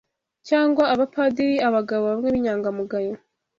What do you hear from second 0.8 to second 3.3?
Abapadiri abagabo bamwe b’inyangamugayo